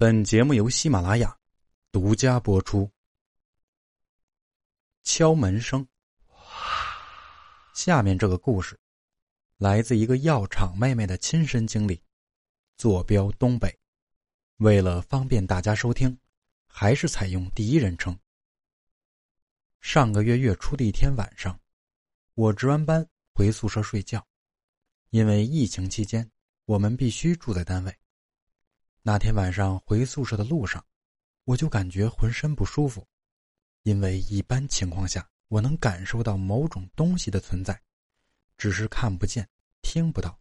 [0.00, 1.36] 本节目由喜马拉雅
[1.90, 2.88] 独家播出。
[5.02, 5.84] 敲门声。
[7.74, 8.78] 下面这个故事
[9.56, 12.00] 来自一个药厂妹妹的亲身经历，
[12.76, 13.76] 坐标东北。
[14.58, 16.16] 为了方便大家收听，
[16.68, 18.16] 还是采用第一人称。
[19.80, 21.58] 上个月月初的一天晚上，
[22.34, 23.04] 我值完班
[23.34, 24.24] 回宿舍睡觉，
[25.10, 26.30] 因为疫情期间，
[26.66, 27.92] 我们必须住在单位。
[29.10, 30.84] 那天晚上回宿舍的路上，
[31.44, 33.02] 我就感觉浑身不舒服，
[33.84, 37.80] 因为一般情况下我能感受到某种东西的存在，
[38.58, 39.48] 只是看不见、
[39.80, 40.38] 听不到。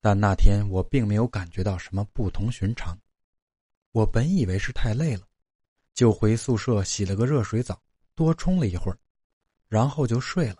[0.00, 2.96] 但那天我并没有感觉到什么不同寻常。
[3.90, 5.26] 我本以为是太累了，
[5.92, 7.82] 就回宿舍洗了个热水澡，
[8.14, 8.96] 多冲了一会儿，
[9.66, 10.58] 然后就睡了。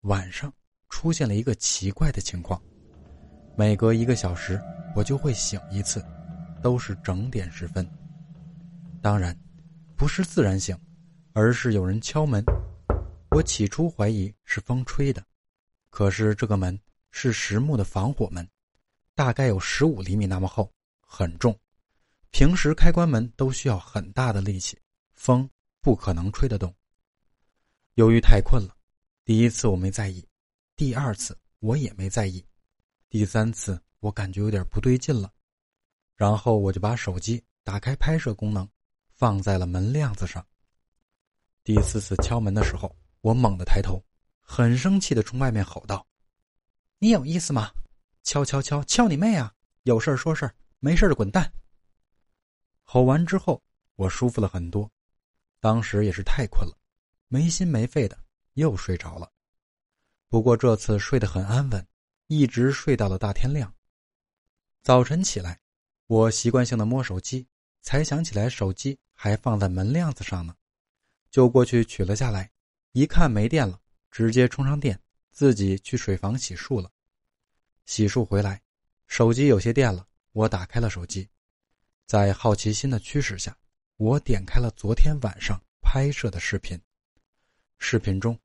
[0.00, 0.52] 晚上
[0.88, 2.60] 出现了一个奇怪的情况，
[3.56, 4.60] 每隔一个小时
[4.96, 6.04] 我就会醒一次。
[6.62, 7.88] 都是整点时分。
[9.00, 9.38] 当然，
[9.96, 10.76] 不是自然醒，
[11.32, 12.42] 而是有人敲门。
[13.30, 15.24] 我起初怀疑是风吹的，
[15.90, 16.78] 可是这个门
[17.10, 18.48] 是实木的防火门，
[19.14, 21.56] 大概有十五厘米那么厚，很重。
[22.30, 24.78] 平时开关门都需要很大的力气，
[25.14, 25.48] 风
[25.80, 26.74] 不可能吹得动。
[27.94, 28.74] 由于太困了，
[29.24, 30.26] 第一次我没在意，
[30.76, 32.44] 第二次我也没在意，
[33.08, 35.32] 第三次我感觉有点不对劲了。
[36.18, 38.68] 然后我就把手机打开拍摄功能，
[39.14, 40.44] 放在了门亮子上。
[41.62, 44.04] 第四次敲门的时候，我猛地抬头，
[44.40, 46.04] 很生气的冲外面吼道
[46.98, 47.70] ：“你有意思吗？
[48.24, 49.54] 敲敲敲敲你妹啊！
[49.84, 51.48] 有事说事没事就滚蛋。”
[52.82, 53.62] 吼完之后，
[53.94, 54.90] 我舒服了很多。
[55.60, 56.76] 当时也是太困了，
[57.28, 58.18] 没心没肺的
[58.54, 59.30] 又睡着了。
[60.28, 61.86] 不过这次睡得很安稳，
[62.26, 63.72] 一直睡到了大天亮。
[64.82, 65.60] 早晨起来。
[66.08, 67.46] 我习惯性的摸手机，
[67.82, 70.56] 才想起来手机还放在门亮子上呢，
[71.30, 72.50] 就过去取了下来。
[72.92, 73.78] 一看没电了，
[74.10, 74.98] 直接充上电，
[75.32, 76.90] 自己去水房洗漱了。
[77.84, 78.62] 洗漱回来，
[79.06, 81.28] 手机有些电了，我打开了手机，
[82.06, 83.54] 在好奇心的驱使下，
[83.98, 86.80] 我点开了昨天晚上拍摄的视频。
[87.78, 88.36] 视频中，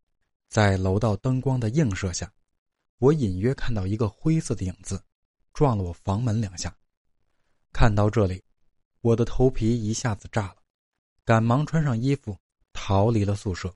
[0.49, 2.29] 在楼道灯光的映射下，
[2.97, 5.01] 我隐约看到一个灰色的影子，
[5.53, 6.75] 撞了我房门两下。
[7.73, 8.43] 看到这里，
[9.01, 10.57] 我的头皮一下子炸了，
[11.25, 12.37] 赶忙穿上衣服
[12.71, 13.73] 逃离了宿舍。